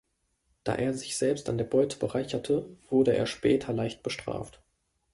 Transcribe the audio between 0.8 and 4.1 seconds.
sich selbst an der Beute bereicherte wurde er später leicht